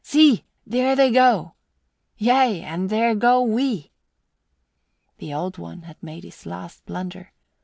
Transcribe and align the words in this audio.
See! 0.03 0.45
There 0.65 0.95
they 0.95 1.11
go! 1.11 1.53
Yea, 2.17 2.63
and 2.63 2.89
there 2.89 3.13
go 3.13 3.43
we!" 3.43 3.91
The 5.19 5.31
Old 5.31 5.59
One 5.59 5.83
had 5.83 6.01
made 6.01 6.23
his 6.23 6.47
last 6.47 6.83
blunder. 6.87 7.31